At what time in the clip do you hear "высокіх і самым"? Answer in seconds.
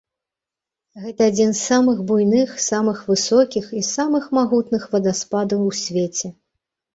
3.11-4.25